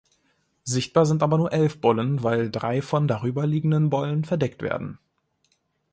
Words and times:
Sichtbar 0.63 1.05
sind 1.05 1.21
aber 1.21 1.37
nur 1.37 1.53
elf 1.53 1.79
Bollen, 1.79 2.23
weil 2.23 2.49
drei 2.49 2.81
von 2.81 3.07
darüberliegenden 3.07 3.91
Bollen 3.91 4.25
verdeckt 4.25 4.63
werden. 4.63 4.97